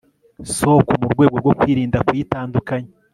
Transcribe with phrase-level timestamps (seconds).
[0.57, 2.91] soko mu rwego rwo kwirinda kuyitandukanya